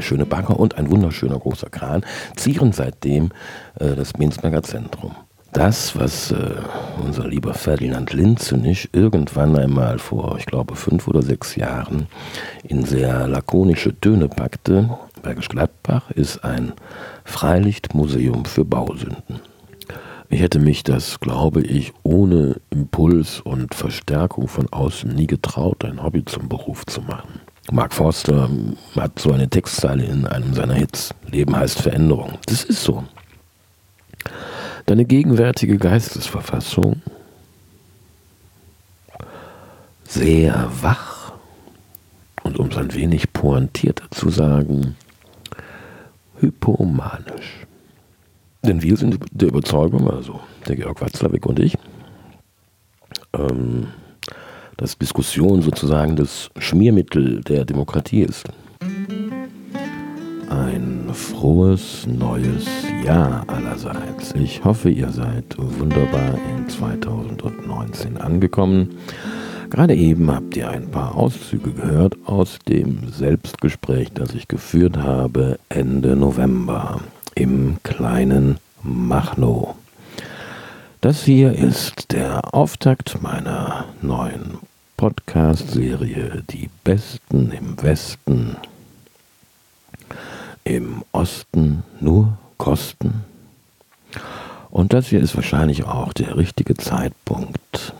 [0.00, 2.02] der schöne Bagger und ein wunderschöner großer Kran
[2.34, 3.32] zieren seitdem
[3.78, 5.14] äh, das Binsberger Zentrum.
[5.52, 6.54] Das, was äh,
[7.04, 12.06] unser lieber Ferdinand Linz und ich irgendwann einmal vor, ich glaube, fünf oder sechs Jahren
[12.64, 14.88] in sehr lakonische Töne packte,
[15.22, 16.72] Bergisch Gladbach ist ein
[17.24, 19.40] Freilichtmuseum für Bausünden.
[20.30, 26.02] Ich hätte mich das, glaube ich, ohne Impuls und Verstärkung von außen nie getraut, ein
[26.02, 27.40] Hobby zum Beruf zu machen.
[27.72, 28.50] Mark Forster
[28.96, 31.14] hat so eine Textzeile in einem seiner Hits.
[31.26, 32.38] Leben heißt Veränderung.
[32.46, 33.04] Das ist so.
[34.86, 37.00] Deine gegenwärtige Geistesverfassung
[40.04, 41.32] sehr wach
[42.42, 44.96] und um es ein wenig pointierter zu sagen,
[46.40, 47.66] hypomanisch.
[48.64, 51.78] Denn wir sind der Überzeugung, also der Georg Watzlawick und ich,
[53.32, 53.86] ähm,
[54.80, 58.48] dass Diskussion sozusagen das Schmiermittel der Demokratie ist.
[60.48, 62.66] Ein frohes neues
[63.04, 64.34] Jahr allerseits.
[64.34, 68.96] Ich hoffe, ihr seid wunderbar in 2019 angekommen.
[69.68, 75.58] Gerade eben habt ihr ein paar Auszüge gehört aus dem Selbstgespräch, das ich geführt habe
[75.68, 77.02] Ende November
[77.34, 79.74] im kleinen Machno.
[81.02, 84.69] Das hier ist der Auftakt meiner neuen
[85.00, 88.58] Podcast-Serie Die Besten im Westen.
[90.62, 93.24] Im Osten nur Kosten.
[94.68, 97.94] Und das hier ist wahrscheinlich auch der richtige Zeitpunkt,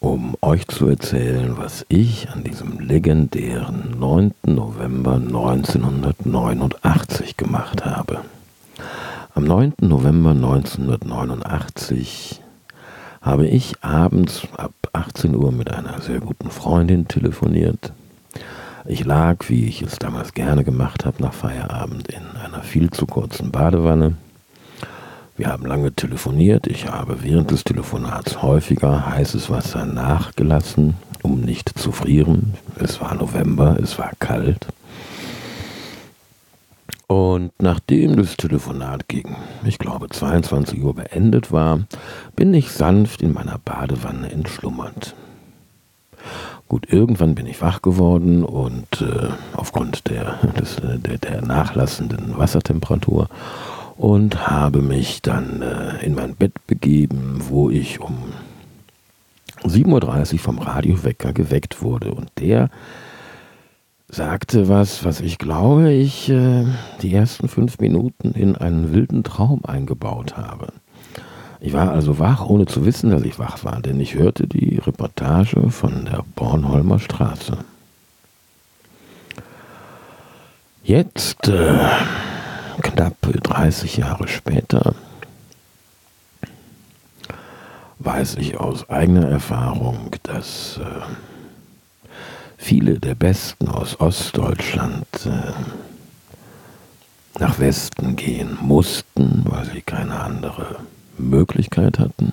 [0.00, 4.34] um euch zu erzählen, was ich an diesem legendären 9.
[4.46, 8.22] November 1989 gemacht habe.
[9.36, 9.74] Am 9.
[9.82, 12.40] November 1989
[13.24, 17.92] habe ich abends ab 18 Uhr mit einer sehr guten Freundin telefoniert.
[18.86, 23.06] Ich lag, wie ich es damals gerne gemacht habe, nach Feierabend in einer viel zu
[23.06, 24.16] kurzen Badewanne
[25.36, 26.68] wir haben lange telefoniert.
[26.68, 32.54] Ich habe während des Telefonats häufiger heißes Wasser nachgelassen, um nicht zu frieren.
[32.78, 34.68] Es war November, es war kalt.
[37.14, 41.86] Und nachdem das Telefonat gegen, ich glaube, 22 Uhr beendet war,
[42.34, 45.14] bin ich sanft in meiner Badewanne entschlummert.
[46.66, 53.28] Gut, irgendwann bin ich wach geworden und äh, aufgrund der, des, der, der nachlassenden Wassertemperatur
[53.96, 58.16] und habe mich dann äh, in mein Bett begeben, wo ich um
[59.62, 62.12] 7.30 Uhr vom Radiowecker geweckt wurde.
[62.12, 62.70] Und der
[64.14, 66.64] sagte was, was ich glaube, ich äh,
[67.02, 70.68] die ersten fünf Minuten in einen wilden Traum eingebaut habe.
[71.60, 74.78] Ich war also wach, ohne zu wissen, dass ich wach war, denn ich hörte die
[74.78, 77.58] Reportage von der Bornholmer Straße.
[80.84, 81.78] Jetzt äh,
[82.82, 84.94] knapp 30 Jahre später
[87.98, 91.33] weiß ich aus eigener Erfahrung, dass äh,
[92.64, 95.52] viele der Besten aus Ostdeutschland äh,
[97.38, 100.76] nach Westen gehen mussten, weil sie keine andere
[101.18, 102.32] Möglichkeit hatten.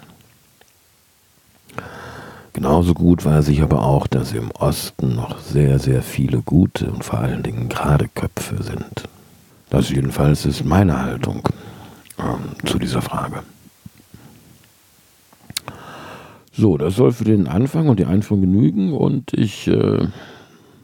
[2.53, 7.03] Genauso gut weiß ich aber auch, dass im Osten noch sehr, sehr viele gute und
[7.03, 9.09] vor allen Dingen gerade Köpfe sind.
[9.69, 11.49] Das jedenfalls ist meine Haltung
[12.17, 13.43] ähm, zu dieser Frage.
[16.51, 20.07] So, das soll für den Anfang und die Einführung genügen und ich äh,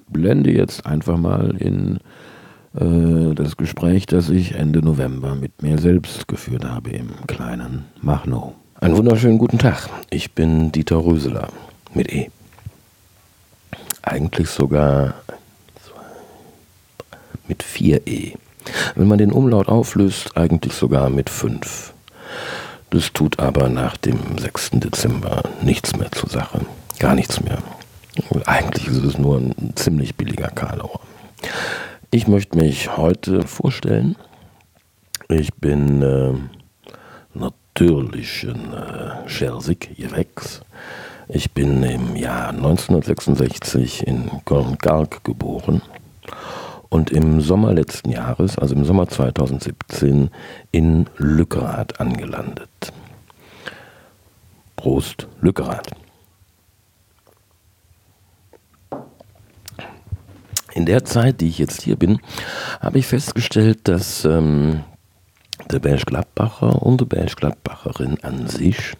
[0.09, 2.00] blende jetzt einfach mal in
[2.73, 8.53] äh, das Gespräch, das ich Ende November mit mir selbst geführt habe im kleinen Machnow.
[8.79, 9.89] Einen wunderschönen guten Tag.
[10.09, 11.50] Ich bin Dieter Röseler
[11.94, 12.29] mit E.
[14.03, 15.16] Eigentlich sogar
[17.47, 18.33] mit 4 E.
[18.95, 21.94] Wenn man den Umlaut auflöst, eigentlich sogar mit 5.
[22.89, 24.72] Das tut aber nach dem 6.
[24.74, 26.62] Dezember nichts mehr zur Sache.
[27.00, 27.57] Gar nichts mehr.
[28.45, 31.01] Eigentlich ist es nur ein ziemlich billiger Karlauer.
[32.12, 34.16] Ich möchte mich heute vorstellen.
[35.28, 36.34] Ich bin äh,
[37.34, 40.62] natürlich ein äh, Schersig, Jewex.
[41.28, 45.81] Ich bin im Jahr 1966 in Köln-Galg geboren
[46.89, 50.30] und im Sommer letzten Jahres, also im Sommer 2017,
[50.72, 52.69] in Lückerath angelandet.
[54.75, 55.92] Prost, Lückerath.
[60.74, 62.19] In der Zeit, die ich jetzt hier bin,
[62.80, 64.84] habe ich festgestellt, dass ähm,
[65.72, 68.94] der Belsch-Gladbacher und die Belsch-Gladbacherin an sich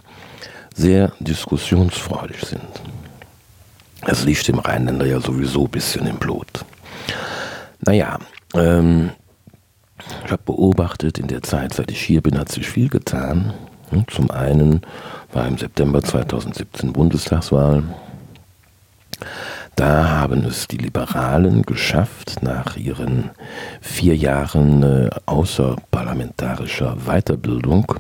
[0.74, 2.82] sehr diskussionsfreudig sind.
[4.02, 6.66] Das liegt dem Rheinländer ja sowieso ein bisschen im Blut.
[7.82, 8.20] Naja,
[8.54, 9.12] ähm,
[10.26, 13.54] ich habe beobachtet, in der Zeit, seit ich hier bin, hat sich viel getan.
[13.90, 14.82] Hm, zum einen
[15.34, 17.84] war im September 2017 Bundestagswahl.
[19.76, 23.30] Da haben es die Liberalen geschafft, nach ihren
[23.80, 27.94] vier Jahren äh, außerparlamentarischer Weiterbildung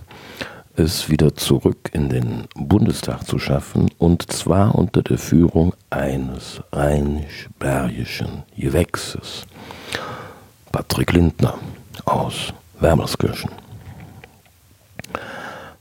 [0.78, 8.44] es wieder zurück in den Bundestag zu schaffen, und zwar unter der Führung eines rheinisch-bergischen
[8.56, 9.46] Gewächses,
[10.72, 11.56] Patrick Lindner
[12.06, 13.50] aus Wermelskirchen.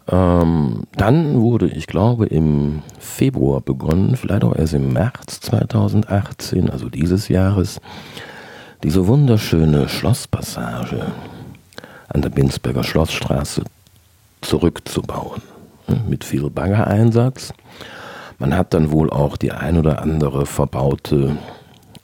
[0.09, 6.89] Ähm, dann wurde, ich glaube, im Februar begonnen, vielleicht auch erst im März 2018, also
[6.89, 7.81] dieses Jahres,
[8.83, 11.13] diese wunderschöne Schlosspassage
[12.09, 13.63] an der Binsberger Schlossstraße
[14.47, 15.43] zurückzubauen.
[15.87, 17.53] Hm, mit viel Baggereinsatz.
[18.39, 21.37] Man hat dann wohl auch die ein oder andere verbaute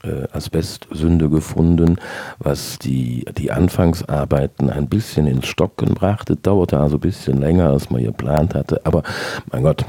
[0.03, 1.97] äh, Asbestsünde gefunden,
[2.39, 6.37] was die, die Anfangsarbeiten ein bisschen ins Stocken brachte.
[6.37, 8.81] Dauerte also ein bisschen länger, als man geplant hatte.
[8.85, 9.03] Aber
[9.50, 9.85] mein Gott,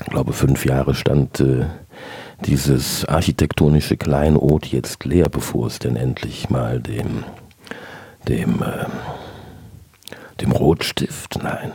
[0.00, 1.66] ich glaube, fünf Jahre stand äh,
[2.44, 7.24] dieses architektonische Kleinod jetzt leer, bevor es denn endlich mal dem,
[8.28, 8.86] dem, äh,
[10.40, 11.72] dem Rotstift, nein,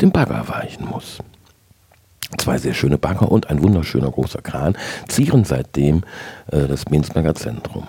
[0.00, 1.18] dem Bagger weichen muss.
[2.36, 4.76] Zwei sehr schöne Bagger und ein wunderschöner großer Kran
[5.08, 6.02] zieren seitdem
[6.52, 7.88] äh, das Minsberger Zentrum.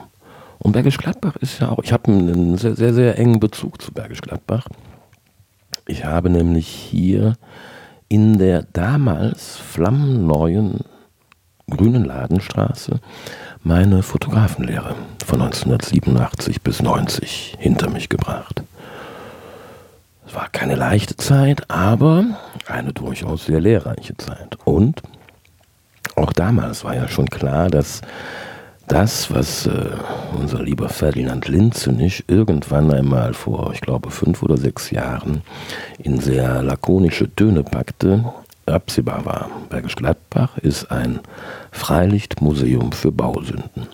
[0.60, 3.92] Und Bergisch Gladbach ist ja auch, ich habe einen sehr, sehr, sehr engen Bezug zu
[3.92, 4.68] Bergisch Gladbach.
[5.88, 7.36] Ich habe nämlich hier
[8.07, 10.81] in der damals flammenneuen
[11.69, 13.00] Grünen Ladenstraße
[13.63, 14.95] meine Fotografenlehre
[15.25, 18.63] von 1987 bis 90 hinter mich gebracht.
[20.29, 22.23] Es war keine leichte Zeit, aber
[22.67, 24.59] eine durchaus sehr lehrreiche Zeit.
[24.63, 25.01] Und
[26.15, 28.01] auch damals war ja schon klar, dass
[28.87, 29.89] das, was äh,
[30.39, 35.41] unser lieber Ferdinand Linzenich irgendwann einmal vor, ich glaube, fünf oder sechs Jahren
[35.97, 38.31] in sehr lakonische Töne packte,
[38.67, 39.49] absehbar war.
[39.69, 41.21] Bergisch Gladbach ist ein
[41.71, 43.87] Freilichtmuseum für Bausünden.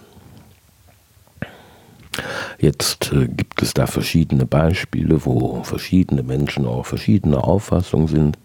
[2.60, 8.38] Jetzt äh, gibt es da verschiedene Beispiele, wo verschiedene Menschen auch verschiedener Auffassung sind.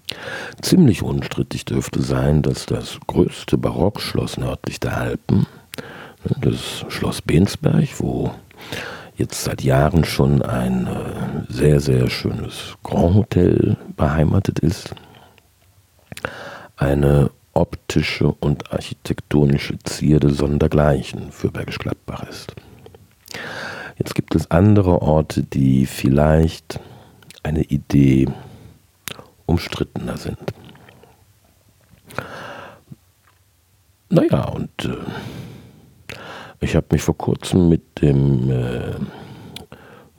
[0.61, 5.47] Ziemlich unstrittig dürfte sein, dass das größte Barockschloss nördlich der Alpen,
[6.25, 8.33] ne, das Schloss Bensberg, wo
[9.17, 14.95] jetzt seit Jahren schon ein äh, sehr, sehr schönes Grand Hotel beheimatet ist,
[16.77, 22.55] eine optische und architektonische Zierde sondergleichen für Bergisch Gladbach ist.
[24.00, 26.81] Jetzt gibt es andere Orte, die vielleicht
[27.43, 28.29] eine Idee
[29.44, 30.38] umstrittener sind.
[34.08, 36.14] Naja, und äh,
[36.61, 38.94] ich habe mich vor kurzem mit dem äh,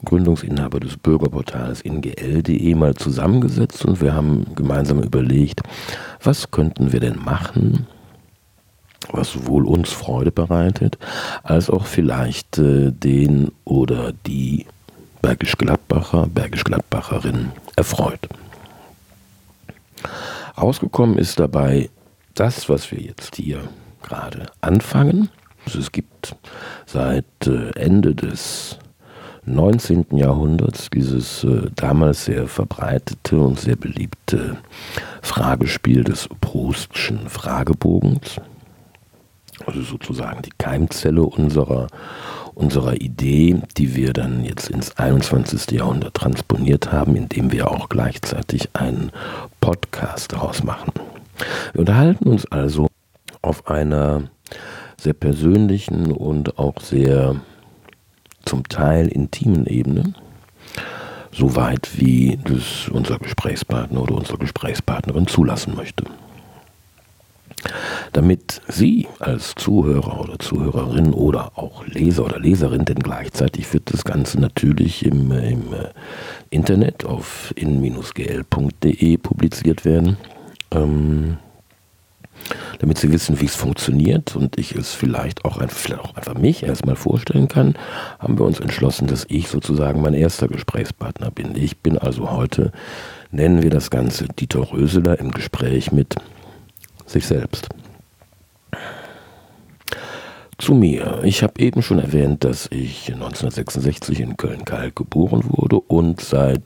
[0.04, 5.60] Gründungsinhaber des Bürgerportals ingl.de mal zusammengesetzt und wir haben gemeinsam überlegt,
[6.22, 7.88] was könnten wir denn machen,
[9.10, 10.98] was sowohl uns Freude bereitet,
[11.42, 14.66] als auch vielleicht äh, den oder die
[15.20, 18.28] Bergisch Gladbacher, Bergisch Gladbacherin erfreut.
[20.60, 21.90] Rausgekommen ist dabei
[22.34, 23.68] das, was wir jetzt hier
[24.02, 25.30] gerade anfangen.
[25.64, 26.34] Also es gibt
[26.86, 28.78] seit äh, Ende des
[29.44, 30.06] 19.
[30.12, 34.56] Jahrhunderts dieses äh, damals sehr verbreitete und sehr beliebte
[35.20, 38.40] Fragespiel des Prostschen Fragebogens
[39.66, 41.88] also sozusagen die Keimzelle unserer,
[42.54, 45.70] unserer Idee, die wir dann jetzt ins 21.
[45.72, 49.10] Jahrhundert transponiert haben, indem wir auch gleichzeitig einen
[49.60, 50.92] Podcast daraus machen.
[51.72, 52.88] Wir unterhalten uns also
[53.40, 54.24] auf einer
[54.96, 57.36] sehr persönlichen und auch sehr
[58.44, 60.14] zum Teil intimen Ebene,
[61.32, 66.04] soweit wie das unser Gesprächspartner oder unsere Gesprächspartnerin zulassen möchte.
[68.12, 74.04] Damit Sie als Zuhörer oder Zuhörerin oder auch Leser oder Leserin, denn gleichzeitig wird das
[74.04, 75.88] Ganze natürlich im, im äh,
[76.50, 80.16] Internet auf in-gl.de publiziert werden,
[80.70, 81.38] ähm,
[82.78, 86.64] damit Sie wissen, wie es funktioniert und ich es vielleicht auch, vielleicht auch einfach mich
[86.64, 87.74] erstmal vorstellen kann,
[88.18, 91.54] haben wir uns entschlossen, dass ich sozusagen mein erster Gesprächspartner bin.
[91.56, 92.72] Ich bin also heute,
[93.30, 96.16] nennen wir das Ganze Dieter Röseler im Gespräch mit
[97.12, 97.68] sich selbst.
[100.58, 101.20] Zu mir.
[101.24, 106.62] Ich habe eben schon erwähnt, dass ich 1966 in Köln-Kalk geboren wurde und seit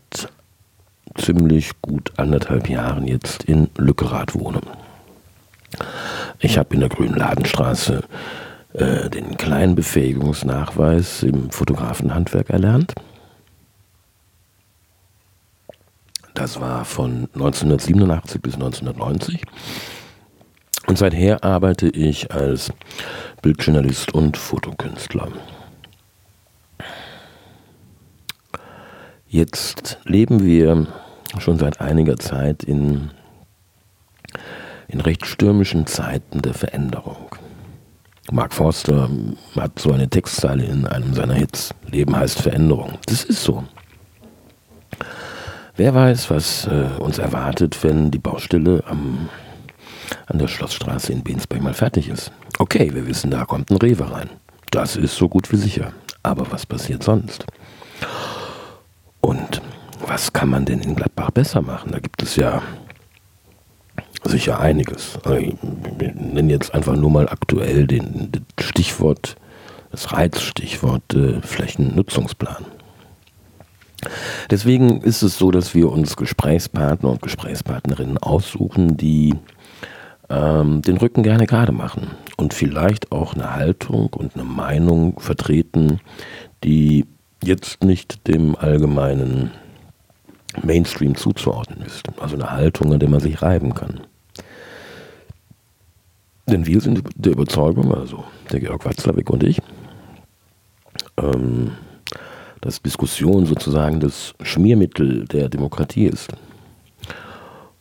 [1.17, 4.61] ziemlich gut anderthalb Jahren jetzt in Lückerath wohne.
[6.39, 8.05] Ich habe in der Grünen Ladenstraße
[8.75, 12.95] äh, den kleinen Befähigungsnachweis im Fotografenhandwerk erlernt.
[16.35, 19.41] Das war von 1987 bis 1990.
[20.87, 22.73] Und seither arbeite ich als
[23.43, 25.29] Bildjournalist und Fotokünstler.
[29.29, 30.87] Jetzt leben wir
[31.39, 33.11] schon seit einiger Zeit in,
[34.89, 37.35] in recht stürmischen Zeiten der Veränderung.
[38.31, 39.09] Mark Forster
[39.57, 41.75] hat so eine Textzeile in einem seiner Hits.
[41.91, 42.99] Leben heißt Veränderung.
[43.07, 43.65] Das ist so.
[45.77, 49.29] Wer weiß, was äh, uns erwartet, wenn die Baustelle am,
[50.27, 52.33] an der Schlossstraße in Bensberg mal fertig ist.
[52.59, 54.31] Okay, wir wissen, da kommt ein Rewe rein.
[54.71, 55.93] Das ist so gut wie sicher.
[56.23, 57.47] Aber was passiert sonst?
[59.21, 59.63] Und
[60.07, 61.93] was kann man denn in Gladbach besser machen?
[61.93, 62.63] Da gibt es ja
[64.25, 65.19] sicher einiges.
[65.25, 65.55] Also ich
[66.15, 69.37] nenne jetzt einfach nur mal aktuell den, Stichwort,
[69.91, 72.65] das Reizstichwort äh, Flächennutzungsplan.
[74.51, 79.35] Deswegen ist es so, dass wir uns Gesprächspartner und Gesprächspartnerinnen aussuchen, die
[80.29, 86.01] ähm, den Rücken gerne gerade machen und vielleicht auch eine Haltung und eine Meinung vertreten,
[86.65, 87.05] die
[87.43, 89.51] jetzt nicht dem allgemeinen
[90.63, 92.05] Mainstream zuzuordnen ist.
[92.21, 94.01] Also eine Haltung, an der man sich reiben kann.
[96.49, 99.61] Denn wir sind der Überzeugung, also der Georg Watzlawick und ich,
[101.19, 101.73] ähm,
[102.61, 106.33] dass Diskussion sozusagen das Schmiermittel der Demokratie ist.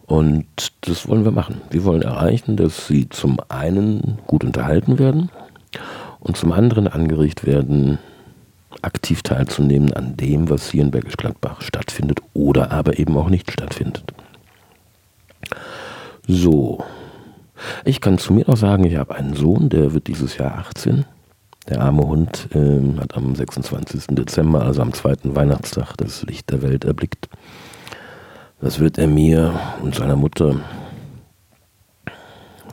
[0.06, 0.46] Und
[0.82, 1.62] das wollen wir machen.
[1.72, 5.32] Wir wollen erreichen, dass sie zum einen gut unterhalten werden
[6.20, 7.98] und zum anderen angeregt werden,
[8.82, 13.52] aktiv teilzunehmen an dem, was hier in Bergisch Gladbach stattfindet oder aber eben auch nicht
[13.52, 14.04] stattfindet.
[16.28, 16.84] So,
[17.84, 21.06] ich kann zu mir noch sagen, ich habe einen Sohn, der wird dieses Jahr 18.
[21.70, 24.08] Der arme Hund äh, hat am 26.
[24.10, 27.28] Dezember, also am zweiten Weihnachtstag, das Licht der Welt erblickt.
[28.62, 30.60] Das wird er mir und seiner Mutter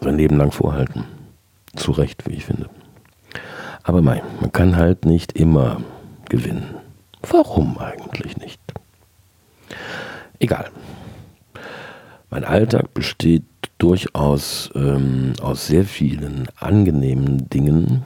[0.00, 1.04] sein Leben lang vorhalten.
[1.76, 2.68] Zu Recht, wie ich finde.
[3.82, 5.80] Aber mein, man kann halt nicht immer
[6.28, 6.76] gewinnen.
[7.28, 8.60] Warum eigentlich nicht?
[10.38, 10.70] Egal.
[12.30, 13.44] Mein Alltag besteht
[13.78, 18.04] durchaus ähm, aus sehr vielen angenehmen Dingen,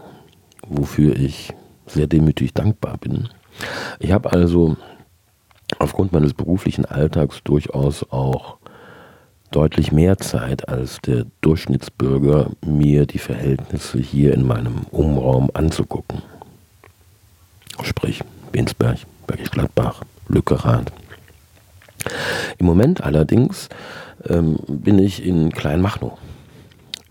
[0.66, 1.52] wofür ich
[1.87, 3.28] sehr demütig dankbar bin.
[3.99, 4.76] Ich habe also
[5.78, 8.58] aufgrund meines beruflichen Alltags durchaus auch
[9.50, 16.23] deutlich mehr Zeit als der Durchschnittsbürger, mir die Verhältnisse hier in meinem Umraum anzugucken.
[17.82, 20.92] Sprich Bensberg, Bergisch Gladbach, Lückerath.
[22.58, 23.68] Im Moment allerdings
[24.28, 26.18] ähm, bin ich in Kleinmachnow.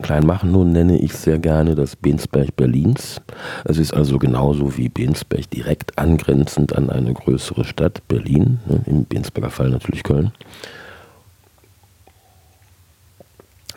[0.02, 3.22] Kleinmachnow nenne ich sehr gerne das Bensberg Berlins.
[3.64, 9.06] Es ist also genauso wie Bensberg direkt angrenzend an eine größere Stadt, Berlin, ne, im
[9.06, 10.32] Bensberger Fall natürlich Köln.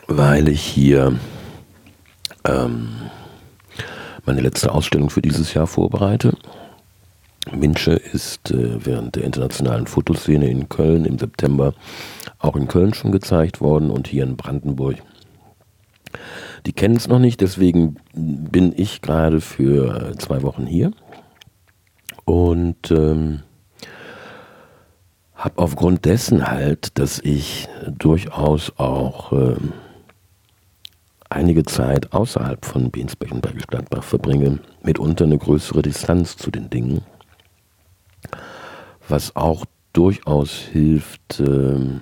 [0.07, 1.17] Weil ich hier
[2.43, 2.89] ähm,
[4.25, 6.33] meine letzte Ausstellung für dieses Jahr vorbereite.
[7.51, 11.73] Minsche ist äh, während der internationalen Fotoszene in Köln im September
[12.39, 14.97] auch in Köln schon gezeigt worden und hier in Brandenburg
[16.65, 20.91] die kennen es noch nicht, deswegen bin ich gerade für zwei Wochen hier.
[22.25, 23.41] Und ähm,
[25.35, 29.73] habe aufgrund dessen halt, dass ich durchaus auch ähm,
[31.29, 36.69] einige Zeit außerhalb von Bensberg und Bergisch Gladbach verbringe, mitunter eine größere Distanz zu den
[36.69, 37.01] Dingen,
[39.07, 42.01] was auch durchaus hilft, ähm,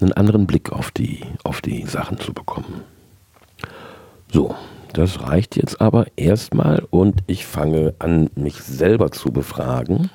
[0.00, 2.82] einen anderen Blick auf die, auf die Sachen zu bekommen.
[4.32, 4.54] So,
[4.92, 10.10] das reicht jetzt aber erstmal und ich fange an, mich selber zu befragen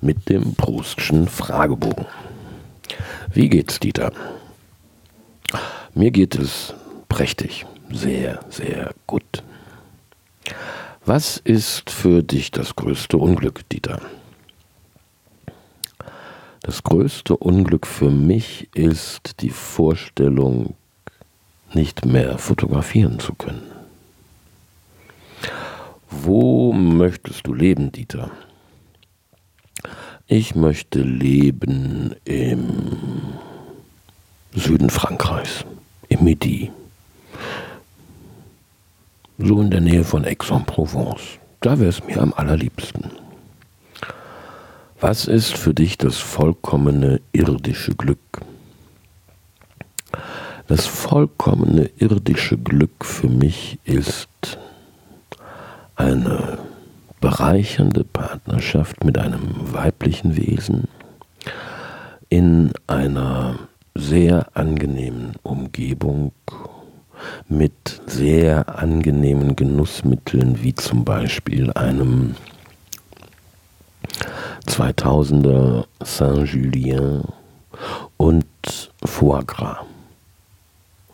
[0.00, 2.06] mit dem Prostschen Fragebogen.
[3.32, 4.12] Wie geht's, Dieter?
[5.94, 6.74] Mir geht es
[7.08, 9.42] prächtig, sehr, sehr gut.
[11.04, 14.00] Was ist für dich das größte Unglück, Dieter?
[16.64, 20.72] Das größte Unglück für mich ist die Vorstellung,
[21.74, 23.70] nicht mehr fotografieren zu können.
[26.08, 28.30] Wo möchtest du leben, Dieter?
[30.26, 33.34] Ich möchte leben im
[34.54, 35.66] Süden Frankreichs,
[36.08, 36.72] im Midi.
[39.36, 41.38] So in der Nähe von Aix-en-Provence.
[41.60, 43.23] Da wäre es mir am allerliebsten.
[45.06, 48.40] Was ist für dich das vollkommene irdische Glück?
[50.66, 54.56] Das vollkommene irdische Glück für mich ist
[55.94, 56.56] eine
[57.20, 60.88] bereichernde Partnerschaft mit einem weiblichen Wesen
[62.30, 63.58] in einer
[63.94, 66.32] sehr angenehmen Umgebung
[67.46, 72.36] mit sehr angenehmen Genussmitteln wie zum Beispiel einem
[74.66, 77.24] 2000er Saint-Julien
[78.16, 78.46] und
[79.04, 79.78] Foie Gras.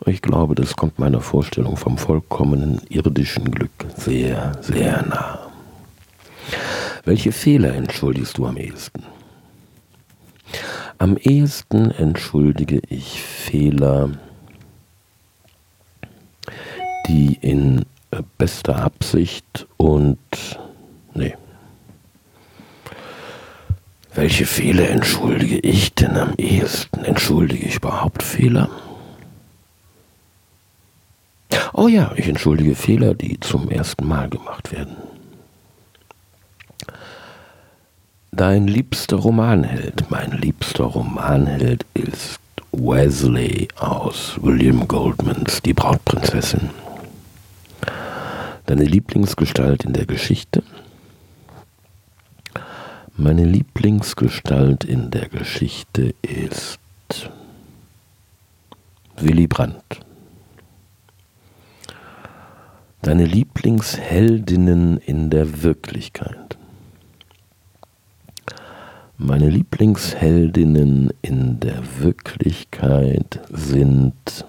[0.05, 5.39] Ich glaube, das kommt meiner Vorstellung vom vollkommenen irdischen Glück sehr, sehr nah.
[7.03, 9.03] Welche Fehler entschuldigst du am ehesten?
[10.97, 14.09] Am ehesten entschuldige ich Fehler,
[17.07, 17.85] die in
[18.37, 20.19] bester Absicht und
[21.13, 21.35] nee.
[24.13, 27.05] Welche Fehler entschuldige ich denn am ehesten?
[27.05, 28.69] Entschuldige ich überhaupt Fehler?
[31.73, 34.97] Oh ja, ich entschuldige Fehler, die zum ersten Mal gemacht werden.
[38.33, 42.39] Dein liebster Romanheld, mein liebster Romanheld ist
[42.71, 46.69] Wesley aus William Goldmans Die Brautprinzessin.
[48.65, 50.63] Deine Lieblingsgestalt in der Geschichte?
[53.17, 56.79] Meine Lieblingsgestalt in der Geschichte ist
[59.17, 59.99] Willy Brandt.
[63.01, 66.57] Deine Lieblingsheldinnen in der Wirklichkeit.
[69.17, 74.45] Meine Lieblingsheldinnen in der Wirklichkeit sind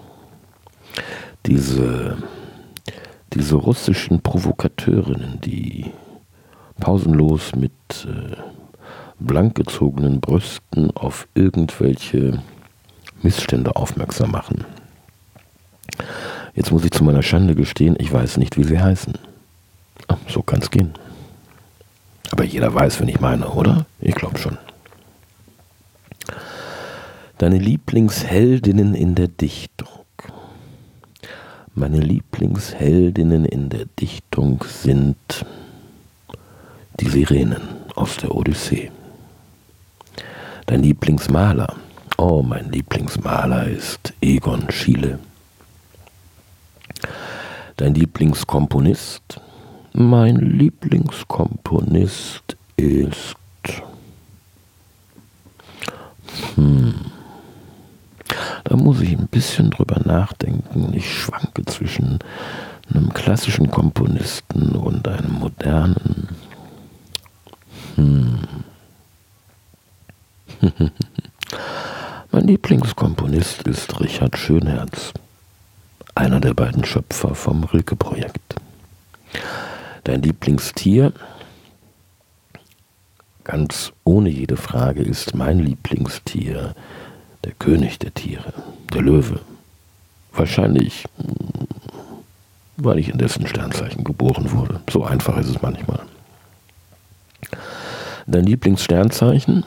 [1.47, 2.16] diese
[3.35, 5.90] diese russischen Provokateurinnen, die
[6.81, 7.73] pausenlos mit
[8.07, 8.37] äh,
[9.19, 12.43] blank gezogenen Brüsten auf irgendwelche
[13.23, 14.65] Missstände aufmerksam machen.
[16.54, 19.15] Jetzt muss ich zu meiner Schande gestehen, ich weiß nicht, wie sie heißen.
[20.28, 20.93] So kann es gehen.
[22.30, 23.87] Aber jeder weiß, wen ich meine, oder?
[24.00, 24.58] Ich glaube schon.
[27.39, 29.89] Deine Lieblingsheldinnen in der Dichtung.
[31.75, 35.45] Meine Lieblingsheldinnen in der Dichtung sind
[37.02, 37.62] die Sirenen
[37.97, 38.93] aus der Odyssee.
[40.67, 41.75] Dein Lieblingsmaler.
[42.17, 45.19] Oh, mein Lieblingsmaler ist Egon Schiele.
[47.76, 49.41] Dein Lieblingskomponist.
[49.95, 53.34] Mein Lieblingskomponist ist.
[56.54, 56.95] Hm.
[58.62, 60.95] Da muss ich ein bisschen drüber nachdenken.
[60.95, 62.21] Ich schwanke zwischen
[62.95, 66.28] einem klassischen Komponisten und einem modernen.
[67.97, 68.38] Hm.
[72.30, 75.15] mein Lieblingskomponist ist Richard Schönherz,
[76.15, 78.56] einer der beiden Schöpfer vom Rilke-Projekt.
[80.04, 81.15] Dein Lieblingstier?
[83.45, 86.75] Ganz ohne jede Frage ist mein Lieblingstier
[87.43, 88.52] der König der Tiere,
[88.93, 89.41] der Löwe.
[90.34, 91.67] Wahrscheinlich, hm,
[92.76, 94.82] weil ich in dessen Sternzeichen geboren wurde.
[94.91, 96.02] So einfach ist es manchmal.
[98.26, 99.65] Dein Lieblingssternzeichen?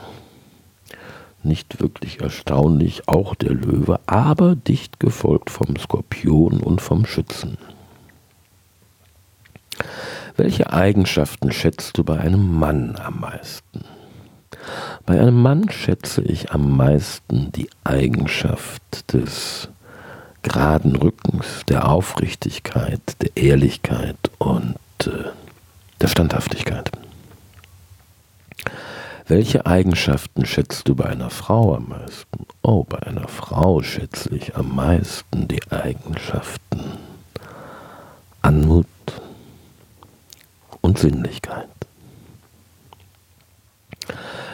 [1.46, 7.56] Nicht wirklich erstaunlich, auch der Löwe, aber dicht gefolgt vom Skorpion und vom Schützen.
[10.36, 13.84] Welche Eigenschaften schätzt du bei einem Mann am meisten?
[15.06, 19.68] Bei einem Mann schätze ich am meisten die Eigenschaft des
[20.42, 24.74] geraden Rückens, der Aufrichtigkeit, der Ehrlichkeit und
[25.06, 25.30] äh,
[26.00, 26.90] der Standhaftigkeit.
[29.28, 32.46] Welche Eigenschaften schätzt du bei einer Frau am meisten?
[32.62, 36.80] Oh, bei einer Frau schätze ich am meisten die Eigenschaften
[38.40, 38.86] Anmut
[40.80, 41.66] und Sinnlichkeit.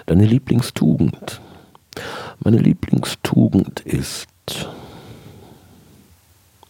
[0.06, 1.42] Deine Lieblingstugend.
[2.40, 4.26] Meine Lieblingstugend ist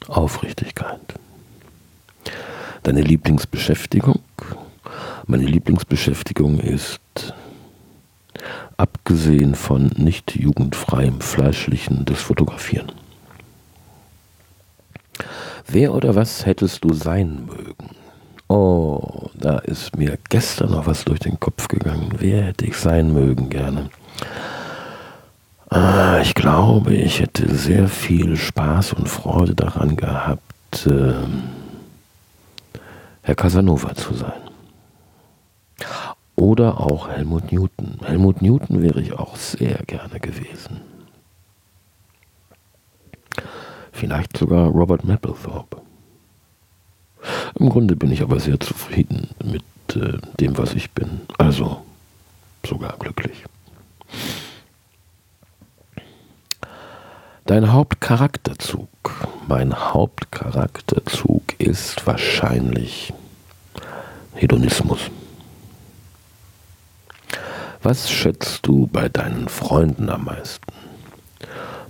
[0.09, 1.15] Aufrichtigkeit.
[2.83, 4.19] Deine Lieblingsbeschäftigung?
[5.29, 7.01] Meine Lieblingsbeschäftigung ist,
[8.77, 12.93] abgesehen von nicht jugendfreiem Fleischlichen, das Fotografieren.
[15.67, 17.97] Wer oder was hättest du sein mögen?
[18.49, 22.13] Oh, da ist mir gestern noch was durch den Kopf gegangen.
[22.19, 23.89] Wer hätte ich sein mögen gerne?
[25.71, 31.15] Ah, ich glaube, ich hätte sehr viel Spaß und Freude daran gehabt, äh,
[33.23, 34.33] Herr Casanova zu sein.
[36.43, 38.01] Oder auch Helmut Newton.
[38.03, 40.81] Helmut Newton wäre ich auch sehr gerne gewesen.
[43.93, 45.81] vielleicht sogar Robert Mapplethorpe.
[47.61, 49.63] Im Grunde bin ich aber sehr zufrieden mit
[49.95, 51.21] äh, dem, was ich bin.
[51.39, 51.85] Also
[52.67, 53.45] sogar glücklich.
[57.47, 58.89] Dein Hauptcharakterzug,
[59.47, 63.15] mein Hauptcharakterzug ist wahrscheinlich
[64.35, 65.09] Hedonismus.
[67.85, 70.73] Was schätzt du bei deinen Freunden am meisten?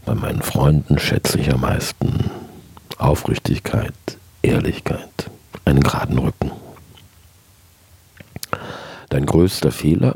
[0.06, 2.30] Bei meinen Freunden schätze ich am meisten
[2.96, 3.92] Aufrichtigkeit,
[4.40, 5.30] Ehrlichkeit,
[5.66, 6.50] einen geraden Rücken.
[9.10, 10.14] Dein größter Fehler?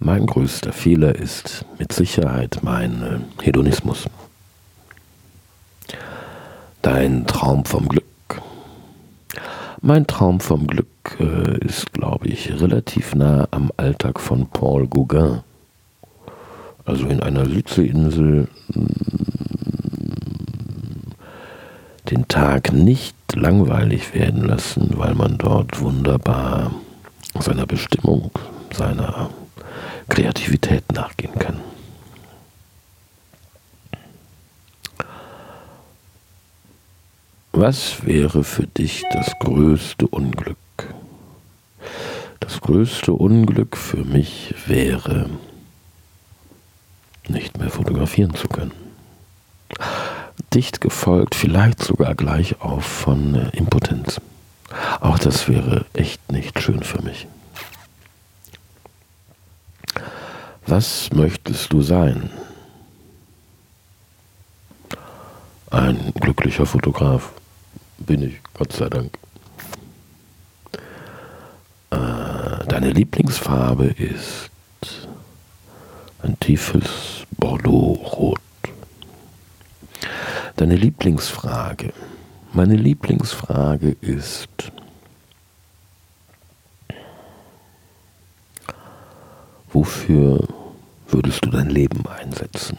[0.00, 4.06] Mein größter Fehler ist mit Sicherheit mein äh, Hedonismus.
[6.80, 8.07] Dein Traum vom Glück?
[9.80, 10.88] Mein Traum vom Glück
[11.20, 15.40] äh, ist, glaube ich, relativ nah am Alltag von Paul Gauguin.
[16.84, 18.48] Also in einer Südseeinsel
[22.10, 26.72] den Tag nicht langweilig werden lassen, weil man dort wunderbar
[27.38, 28.32] seiner Bestimmung,
[28.72, 29.30] seiner
[30.08, 31.60] Kreativität nachgehen kann.
[37.60, 40.56] Was wäre für dich das größte Unglück?
[42.40, 45.28] Das größte Unglück für mich wäre,
[47.28, 48.72] nicht mehr fotografieren zu können
[50.54, 54.20] dicht gefolgt, vielleicht sogar gleich auf von äh, Impotenz.
[55.00, 57.26] Auch das wäre echt nicht schön für mich.
[60.66, 62.30] Was möchtest du sein?
[65.70, 67.32] Ein glücklicher Fotograf
[67.98, 69.18] bin ich, Gott sei Dank.
[71.90, 74.50] Äh, deine Lieblingsfarbe ist
[76.22, 78.40] ein tiefes Bordeaux-Rot.
[80.56, 81.92] Deine Lieblingsfrage.
[82.52, 84.72] Meine Lieblingsfrage ist,
[89.70, 90.48] wofür
[91.08, 92.78] würdest du dein Leben einsetzen?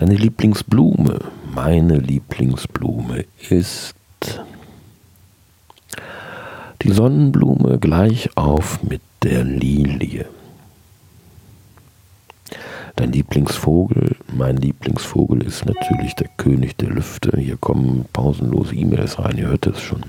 [0.00, 1.18] Deine Lieblingsblume,
[1.54, 3.94] meine Lieblingsblume ist
[6.80, 10.24] die Sonnenblume gleich auf mit der Lilie.
[12.96, 17.38] Dein Lieblingsvogel, mein Lieblingsvogel ist natürlich der König der Lüfte.
[17.38, 20.04] Hier kommen pausenlose E-Mails rein, ihr hört es schon.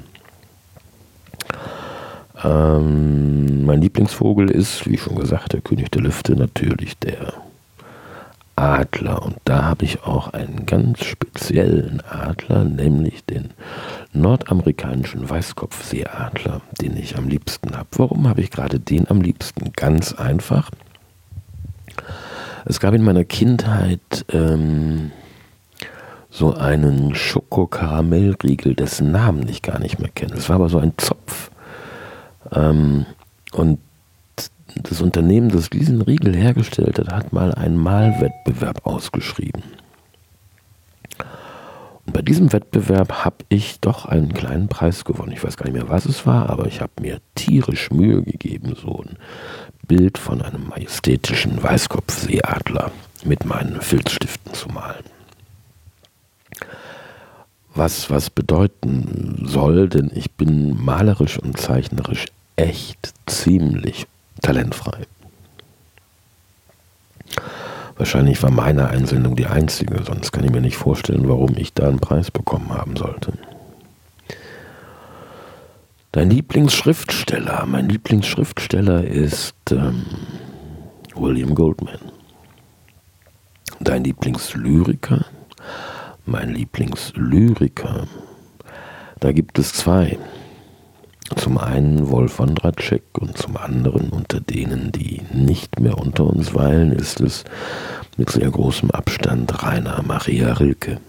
[2.45, 7.33] Ähm, mein Lieblingsvogel ist, wie schon gesagt, der König der Lüfte, natürlich der
[8.55, 9.23] Adler.
[9.23, 13.51] Und da habe ich auch einen ganz speziellen Adler, nämlich den
[14.13, 17.87] nordamerikanischen Weißkopfseeadler, den ich am liebsten habe.
[17.93, 19.71] Warum habe ich gerade den am liebsten?
[19.73, 20.69] Ganz einfach.
[22.65, 25.11] Es gab in meiner Kindheit ähm,
[26.29, 30.33] so einen Schokokaramellriegel, dessen Namen ich gar nicht mehr kenne.
[30.35, 31.51] Es war aber so ein Zopf.
[32.53, 33.05] Ähm,
[33.53, 33.79] und
[34.75, 39.63] das Unternehmen, das diesen Riegel hergestellt hat, hat mal einen Malwettbewerb ausgeschrieben.
[42.05, 45.31] Und bei diesem Wettbewerb habe ich doch einen kleinen Preis gewonnen.
[45.31, 48.75] Ich weiß gar nicht mehr, was es war, aber ich habe mir tierisch Mühe gegeben,
[48.75, 49.17] so ein
[49.87, 52.91] Bild von einem majestätischen Weißkopfseeadler
[53.23, 55.03] mit meinen Filzstiften zu malen.
[57.73, 62.25] Was was bedeuten soll, denn ich bin malerisch und zeichnerisch
[62.57, 64.07] echt ziemlich
[64.41, 65.05] talentfrei.
[67.97, 71.87] Wahrscheinlich war meine Einsendung die einzige, sonst kann ich mir nicht vorstellen, warum ich da
[71.87, 73.33] einen Preis bekommen haben sollte.
[76.11, 80.05] Dein Lieblingsschriftsteller, mein Lieblingsschriftsteller ist ähm,
[81.15, 81.99] William Goldman.
[83.79, 85.25] Dein Lieblingslyriker,
[86.25, 88.07] mein Lieblingslyriker,
[89.19, 90.17] da gibt es zwei.
[91.35, 96.53] Zum einen Wolf von Dracek und zum anderen unter denen, die nicht mehr unter uns
[96.53, 97.45] weilen, ist es
[98.17, 100.99] mit sehr großem Abstand Rainer Maria Rilke.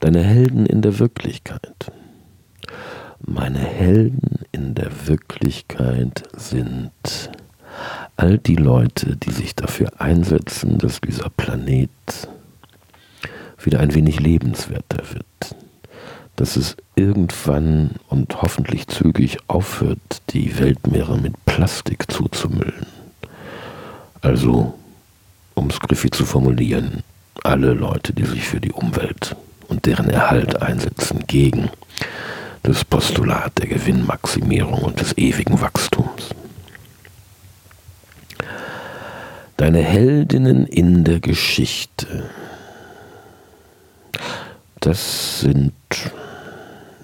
[0.00, 1.92] Deine Helden in der Wirklichkeit.
[3.20, 6.92] Meine Helden in der Wirklichkeit sind
[8.16, 11.90] all die Leute, die sich dafür einsetzen, dass dieser Planet
[13.62, 15.67] wieder ein wenig lebenswerter wird.
[16.38, 22.86] Dass es irgendwann und hoffentlich zügig aufhört, die Weltmeere mit Plastik zuzumüllen.
[24.20, 24.72] Also,
[25.54, 27.02] um es griffig zu formulieren,
[27.42, 29.34] alle Leute, die sich für die Umwelt
[29.66, 31.70] und deren Erhalt einsetzen, gegen
[32.62, 36.34] das Postulat der Gewinnmaximierung und des ewigen Wachstums.
[39.56, 42.30] Deine Heldinnen in der Geschichte.
[44.78, 45.72] Das sind.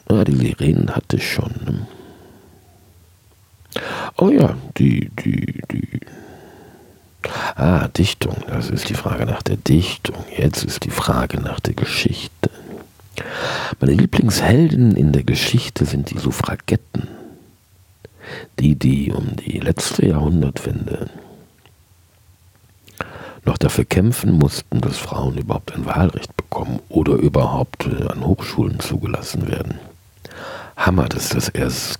[0.06, 1.52] Ah, die Sirenen hatte ich schon.
[1.64, 1.86] Ne?
[4.16, 6.00] Oh ja, die, die, die.
[7.56, 10.16] Ah, Dichtung, das ist die Frage nach der Dichtung.
[10.36, 12.50] Jetzt ist die Frage nach der Geschichte.
[13.80, 17.08] Meine Lieblingsheldinnen in der Geschichte sind die Suffragetten.
[18.58, 21.08] Die, die um die letzte Jahrhundertwende
[23.44, 28.80] noch dafür kämpfen mussten, dass Frauen überhaupt ein Wahlrecht bekommen oder überhaupt äh, an Hochschulen
[28.80, 29.78] zugelassen werden.
[30.76, 31.98] Hammer, dass das erst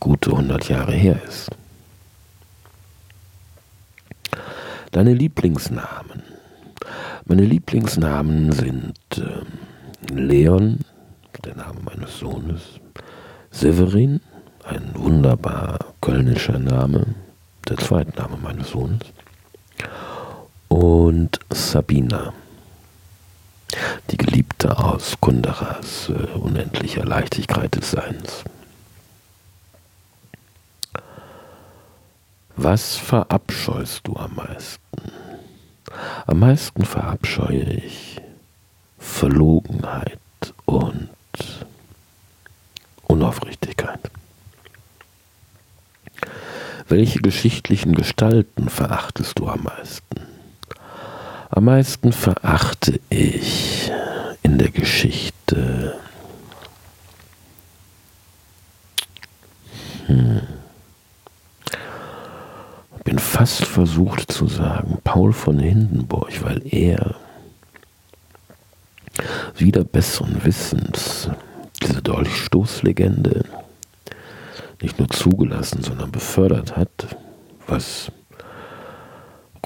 [0.00, 1.50] gute 100 Jahre her ist.
[4.92, 6.22] Deine Lieblingsnamen.
[7.26, 10.80] Meine Lieblingsnamen sind äh, Leon,
[11.44, 12.60] der Name meines Sohnes,
[13.50, 14.20] Severin,
[14.64, 17.06] ein wunderbar kölnischer Name,
[17.68, 19.00] der Zweitname meines Sohnes,
[20.68, 22.32] und Sabina,
[24.10, 28.44] die Geliebte aus Kunderas äh, unendlicher Leichtigkeit des Seins.
[32.56, 34.80] Was verabscheust du am meisten?
[36.26, 38.20] Am meisten verabscheue ich
[38.98, 40.18] Verlogenheit
[40.64, 41.10] und
[43.02, 44.10] Unaufrichtigkeit.
[46.88, 50.23] Welche geschichtlichen Gestalten verachtest du am meisten?
[51.56, 53.88] Am meisten verachte ich
[54.42, 55.94] in der Geschichte
[60.06, 60.40] hm.
[63.04, 67.14] bin fast versucht zu sagen Paul von Hindenburg, weil er
[69.56, 71.30] wieder besseren Wissens
[71.80, 73.44] diese Dolchstoßlegende
[74.82, 77.16] nicht nur zugelassen, sondern befördert hat,
[77.68, 78.10] was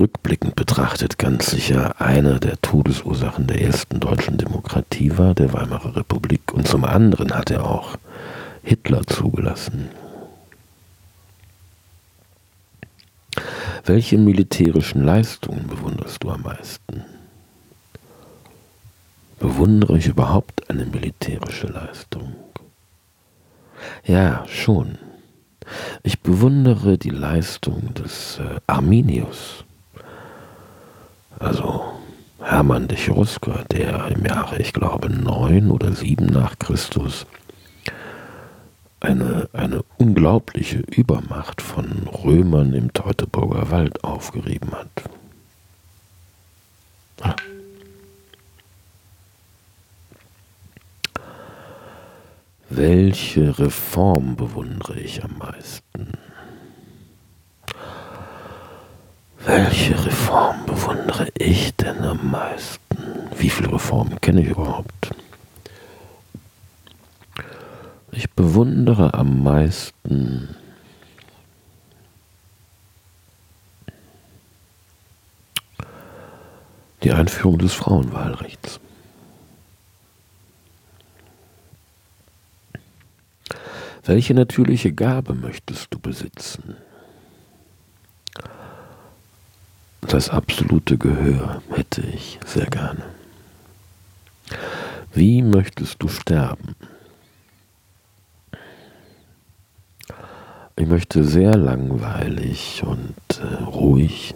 [0.00, 6.52] rückblickend betrachtet ganz sicher eine der Todesursachen der ersten deutschen Demokratie war, der Weimarer Republik.
[6.52, 7.96] Und zum anderen hat er auch
[8.62, 9.88] Hitler zugelassen.
[13.84, 17.04] Welche militärischen Leistungen bewunderst du am meisten?
[19.38, 22.34] Bewundere ich überhaupt eine militärische Leistung?
[24.04, 24.98] Ja, schon.
[26.02, 29.64] Ich bewundere die Leistung des äh, Arminius
[31.40, 31.85] also
[32.40, 37.27] Hermann de Cherusker, der im Jahre, ich glaube, neun oder sieben nach Christus
[39.01, 44.88] eine, eine unglaubliche Übermacht von Römern im Teutoburger Wald aufgerieben hat.
[52.70, 56.12] Welche Reform bewundere ich am meisten?
[59.44, 62.96] Welche Reform bewundere ich denn am meisten?
[63.37, 65.11] Wie viele Reformen kenne ich überhaupt?
[68.12, 70.57] Ich bewundere am meisten
[77.05, 78.81] die Einführung des Frauenwahlrechts.
[84.05, 86.77] Welche natürliche Gabe möchtest du besitzen?
[90.09, 93.03] Das absolute Gehör hätte ich sehr gerne.
[95.12, 96.75] Wie möchtest du sterben?
[100.77, 104.35] Ich möchte sehr langweilig und äh, ruhig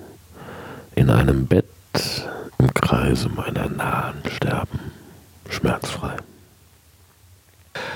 [0.95, 1.65] in einem Bett
[2.59, 4.79] im Kreise meiner Nahen sterben,
[5.49, 6.17] schmerzfrei.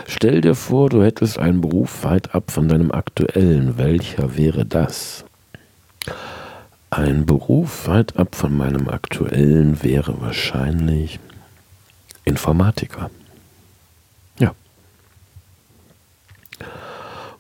[0.07, 3.77] Stell dir vor, du hättest einen Beruf weit ab von deinem aktuellen.
[3.77, 5.27] Welcher wäre das?
[6.91, 11.19] Ein Beruf weit ab von meinem aktuellen wäre wahrscheinlich
[12.25, 13.11] Informatiker.
[14.39, 14.55] Ja.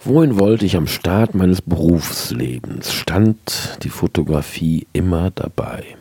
[0.01, 2.93] Wohin wollte ich am Start meines Berufslebens?
[2.93, 5.97] Stand die Fotografie immer dabei?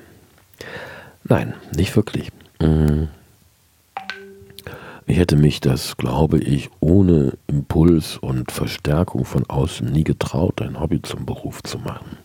[1.23, 2.31] Nein, nicht wirklich.
[2.59, 3.09] Mhm.
[5.07, 10.79] Ich hätte mich das, glaube ich, ohne Impuls und Verstärkung von außen nie getraut, ein
[10.79, 12.17] Hobby zum Beruf zu machen.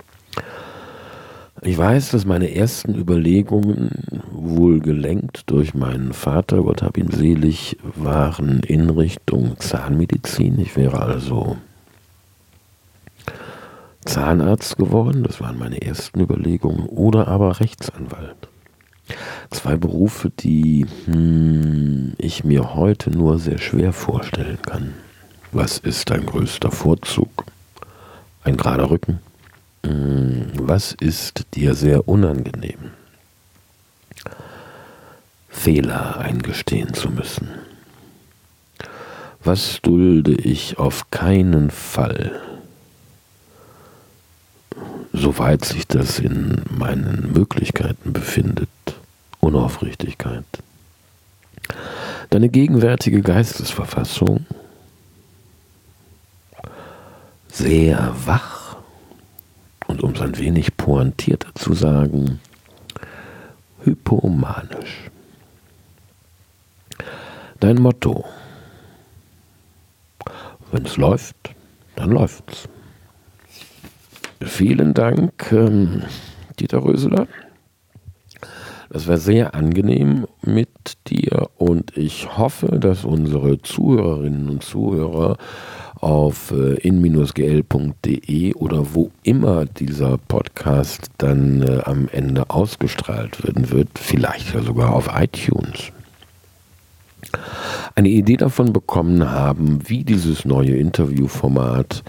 [1.63, 3.91] Ich weiß, dass meine ersten Überlegungen,
[4.31, 10.59] wohl gelenkt durch meinen Vater, Gott hab ihn selig, waren in Richtung Zahnmedizin.
[10.59, 11.59] Ich wäre also
[14.07, 18.49] Zahnarzt geworden, das waren meine ersten Überlegungen, oder aber Rechtsanwalt.
[19.51, 24.95] Zwei Berufe, die hm, ich mir heute nur sehr schwer vorstellen kann.
[25.53, 27.45] Was ist dein größter Vorzug?
[28.45, 29.19] Ein gerader Rücken?
[29.85, 32.91] Hm, Was ist dir sehr unangenehm?
[35.49, 37.49] Fehler eingestehen zu müssen.
[39.43, 42.41] Was dulde ich auf keinen Fall?
[45.13, 48.69] Soweit sich das in meinen Möglichkeiten befindet.
[49.41, 50.45] Unaufrichtigkeit.
[52.31, 54.47] Deine gegenwärtige Geistesverfassung
[57.49, 58.60] sehr wach
[59.91, 62.39] und um es ein wenig pointierter zu sagen,
[63.83, 65.11] hypomanisch.
[67.59, 68.25] Dein Motto.
[70.71, 71.37] Wenn es läuft,
[71.97, 72.69] dann läuft's.
[74.41, 76.05] Vielen Dank, ähm,
[76.61, 77.27] Dieter Röseler.
[78.91, 85.37] Das war sehr angenehm mit dir und ich hoffe, dass unsere Zuhörerinnen und Zuhörer
[86.01, 93.89] auf äh, in-gl.de oder wo immer dieser Podcast dann äh, am Ende ausgestrahlt werden wird,
[93.95, 95.93] vielleicht ja sogar auf iTunes,
[97.95, 102.03] eine Idee davon bekommen haben, wie dieses neue Interviewformat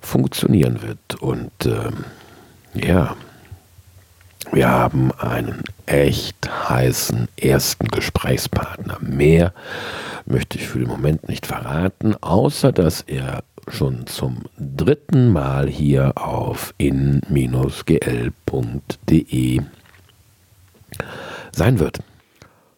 [0.00, 1.20] funktionieren wird.
[1.20, 2.04] Und ähm,
[2.74, 3.16] ja,
[4.52, 8.98] wir haben einen echt heißen ersten Gesprächspartner.
[9.00, 9.52] Mehr
[10.24, 16.12] möchte ich für den Moment nicht verraten, außer dass er schon zum dritten Mal hier
[16.16, 17.20] auf in-gl.de
[21.52, 21.98] sein wird.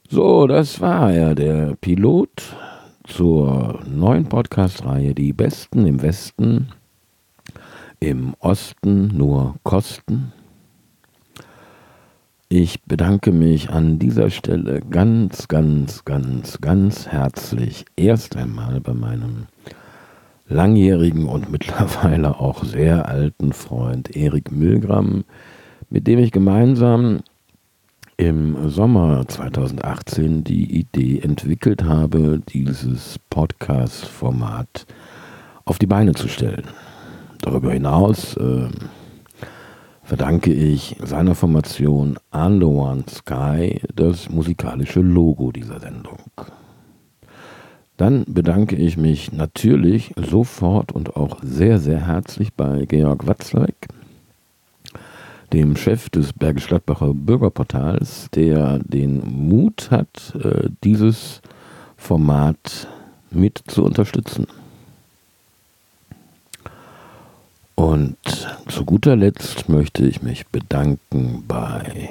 [0.08, 2.56] So, das war ja der Pilot
[3.04, 6.68] zur neuen Podcast-Reihe Die Besten im Westen,
[8.00, 10.32] im Osten nur Kosten.
[12.50, 19.48] Ich bedanke mich an dieser Stelle ganz, ganz, ganz, ganz herzlich erst einmal bei meinem
[20.48, 25.24] langjährigen und mittlerweile auch sehr alten Freund Erik Milgram,
[25.90, 27.20] mit dem ich gemeinsam
[28.16, 34.86] im Sommer 2018 die Idee entwickelt habe, dieses Podcast-Format
[35.66, 36.64] auf die Beine zu stellen.
[37.42, 38.68] Darüber hinaus äh,
[40.08, 46.16] verdanke ich seiner Formation Under One Sky das musikalische Logo dieser Sendung.
[47.98, 53.88] Dann bedanke ich mich natürlich sofort und auch sehr, sehr herzlich bei Georg Watzlawick,
[55.52, 61.42] dem Chef des Bergisch Gladbacher Bürgerportals, der den Mut hat, äh, dieses
[61.98, 62.88] Format
[63.30, 64.46] mit zu unterstützen.
[67.98, 68.16] Und
[68.68, 72.10] zu guter Letzt möchte ich mich bedanken bei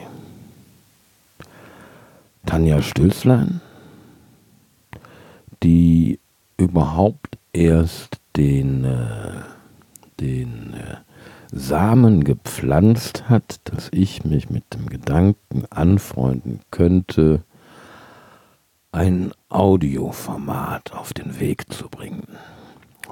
[2.46, 3.62] Tanja Stülslein,
[5.64, 6.20] die
[6.58, 9.44] überhaupt erst den, äh,
[10.20, 10.98] den äh,
[11.54, 17.44] Samen gepflanzt hat, dass ich mich mit dem Gedanken anfreunden könnte,
[18.92, 22.28] ein Audioformat auf den Weg zu bringen.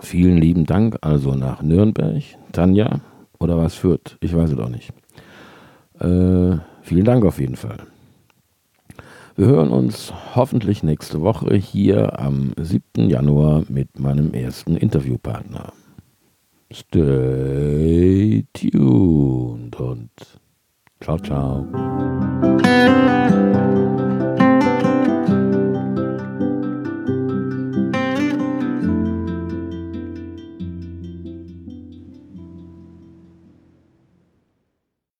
[0.01, 3.01] Vielen lieben Dank also nach Nürnberg, Tanja
[3.39, 4.91] oder was führt, ich weiß es auch nicht.
[5.99, 7.77] Äh, vielen Dank auf jeden Fall.
[9.37, 13.09] Wir hören uns hoffentlich nächste Woche hier am 7.
[13.09, 15.73] Januar mit meinem ersten Interviewpartner.
[16.71, 20.09] Stay tuned und
[21.01, 21.65] ciao, ciao.